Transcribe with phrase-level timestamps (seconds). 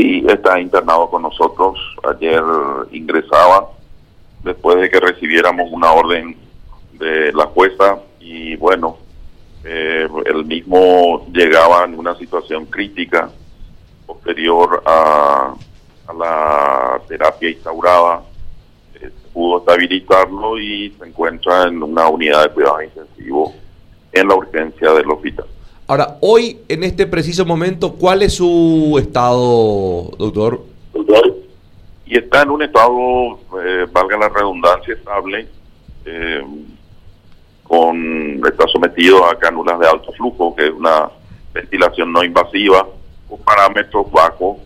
[0.00, 1.78] Sí, está internado con nosotros.
[2.08, 2.42] Ayer
[2.90, 3.68] ingresaba
[4.42, 6.38] después de que recibiéramos una orden
[6.94, 8.96] de la jueza y bueno,
[9.62, 13.30] eh, el mismo llegaba en una situación crítica
[14.06, 15.52] posterior a,
[16.18, 18.22] la terapia instaurada.
[18.94, 23.52] Eh, pudo estabilizarlo y se encuentra en una unidad de cuidados intensivos
[24.12, 25.46] en la urgencia del hospital.
[25.90, 30.60] Ahora, hoy, en este preciso momento, ¿cuál es su estado, doctor?
[32.06, 35.48] Y está en un estado, eh, valga la redundancia, estable,
[36.04, 36.44] eh,
[37.64, 41.10] con está sometido a cánulas de alto flujo, que es una
[41.52, 42.86] ventilación no invasiva,
[43.28, 44.58] con parámetros bajos,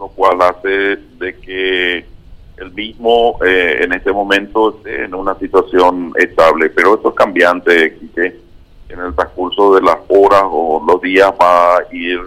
[0.00, 2.04] lo cual hace de que
[2.56, 6.70] el mismo eh, en este momento esté en una situación estable.
[6.70, 8.42] Pero esto es cambiante, que
[8.92, 12.20] en el transcurso de las horas o los días va a ir,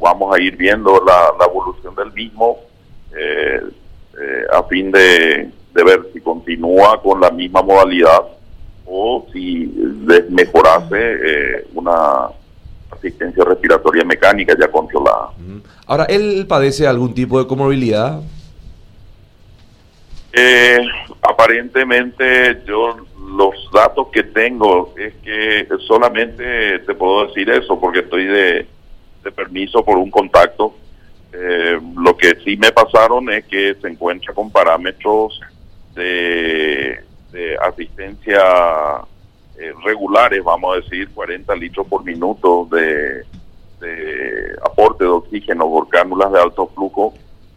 [0.00, 2.58] vamos a ir viendo la, evolución del mismo
[3.16, 3.60] eh,
[4.20, 8.22] eh, a fin de, ver si continúa con la misma modalidad
[8.84, 9.72] o si
[10.30, 12.28] mejorase eh, una
[12.90, 15.30] asistencia respiratoria mecánica ya controlada.
[15.86, 18.20] Ahora, ¿él padece algún tipo de comorbilidad?
[21.20, 22.96] aparentemente yo
[23.36, 28.66] los datos que tengo es que solamente te puedo decir eso porque estoy de,
[29.34, 30.74] permiso por un contacto.
[31.32, 35.40] Eh, lo que sí me pasaron es que se encuentra con parámetros
[35.94, 37.00] de,
[37.62, 38.40] asistencia
[39.58, 43.24] eh, regulares, vamos a decir, 40 litros por minuto de,
[44.62, 47.14] aporte de oxígeno por cánulas de alto flujo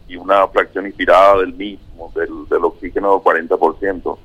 [0.08, 4.18] y una fracción inspirada del mismo, del, del oxígeno del 40%.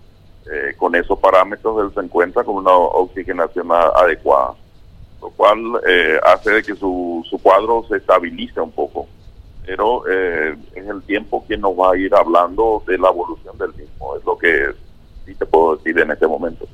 [0.53, 4.53] Eh, con esos parámetros él se encuentra con una oxigenación adecuada,
[5.21, 5.57] lo cual
[5.87, 9.07] eh, hace de que su, su cuadro se estabilice un poco.
[9.65, 13.73] Pero eh, en el tiempo que nos va a ir hablando de la evolución del
[13.75, 14.71] mismo, es lo que
[15.25, 16.67] sí te puedo decir en este momento.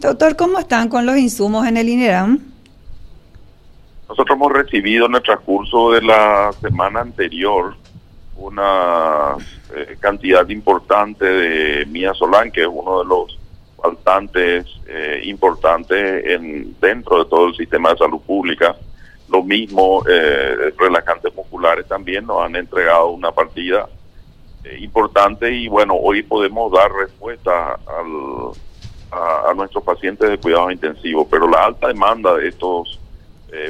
[0.00, 2.40] Doctor, ¿cómo están con los insumos en el INERAM?
[4.08, 7.76] Nosotros hemos recibido en el transcurso de la semana anterior
[8.36, 9.36] una
[9.74, 13.38] eh, cantidad importante de Mía Solán, que es uno de los
[13.84, 18.74] faltantes eh, importantes en, dentro de todo el sistema de salud pública.
[19.28, 23.86] Lo mismo, eh, relajantes musculares también nos han entregado una partida
[24.64, 28.52] eh, importante y bueno, hoy podemos dar respuesta al,
[29.10, 33.00] a, a, nuestros pacientes de cuidados intensivos, pero la alta demanda de estos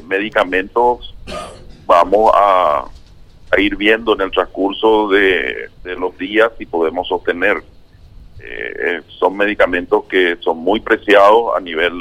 [0.08, 1.14] medicamentos
[1.84, 2.86] vamos a
[3.60, 7.62] ir viendo en el transcurso de, los días si podemos sostener.
[8.40, 11.92] Eh, eh, son medicamentos que son muy preciados a nivel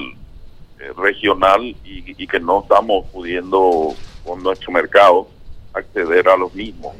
[0.79, 3.93] eh, regional y, que no estamos pudiendo
[4.25, 5.27] con nuestro mercado
[5.73, 6.95] acceder a los mismos.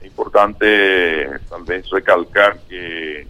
[0.00, 3.26] Es importante tal vez recalcar que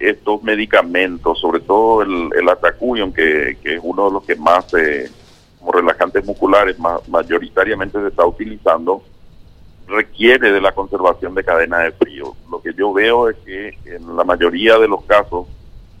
[0.00, 4.64] estos medicamentos, sobre todo el, el Atacuyon, que, que, es uno de los que más
[5.58, 6.76] como relajantes musculares
[7.06, 9.02] mayoritariamente se está utilizando,
[9.92, 12.34] requiere de la conservación de cadena de frío.
[12.50, 15.46] Lo que yo veo es que en la mayoría de los casos,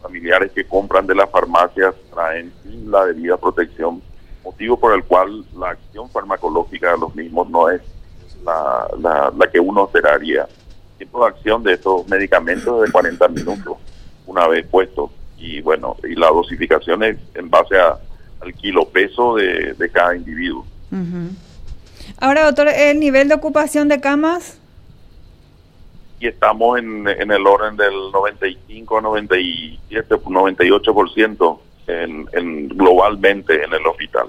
[0.00, 4.02] familiares que compran de las farmacias traen sin la debida protección,
[4.42, 7.80] motivo por el cual la acción farmacológica de los mismos no es
[8.44, 10.42] la, la, que uno esperaría.
[10.42, 13.76] El tiempo de acción de estos medicamentos es de 40 minutos
[14.26, 17.98] una vez puestos y bueno, y la dosificación es en base a,
[18.40, 20.64] al kilo peso de, de cada individuo.
[22.18, 24.58] Ahora, doctor, ¿el nivel de ocupación de camas?
[26.20, 31.58] Y estamos en, en el orden del 95 97, 98%
[31.88, 34.28] en, en, globalmente en el hospital.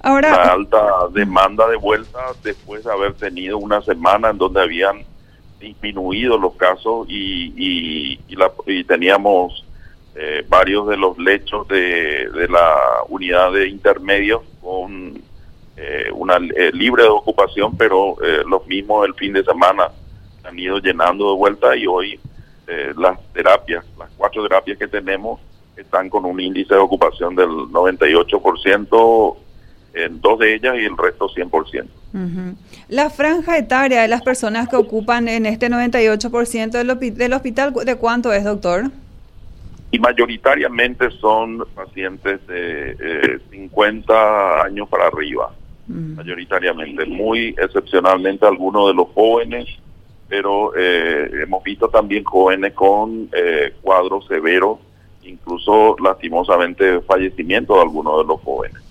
[0.00, 5.04] Ahora, la alta demanda de vuelta después de haber tenido una semana en donde habían
[5.60, 9.64] disminuido los casos y, y, y, la, y teníamos
[10.14, 12.78] eh, varios de los lechos de, de la
[13.08, 14.42] unidad de intermedios
[15.78, 19.90] eh, una eh, libre de ocupación, pero eh, los mismos el fin de semana
[20.42, 22.18] han ido llenando de vuelta y hoy
[22.96, 25.40] las terapias, las cuatro terapias que tenemos
[25.76, 29.36] están con un índice de ocupación del 98%
[29.94, 31.86] en dos de ellas y el resto 100%.
[32.88, 37.94] La franja etaria de las personas que ocupan en este 98% del, del hospital, ¿de
[37.94, 38.90] cuánto es, doctor?
[39.92, 45.52] Y mayoritariamente son pacientes de 50 años para arriba
[45.88, 49.68] mayoritariamente, muy excepcionalmente algunos de los jóvenes,
[50.28, 54.78] pero eh, hemos visto también jóvenes con eh, cuadros severos,
[55.22, 58.85] incluso lastimosamente fallecimiento de algunos de los jóvenes.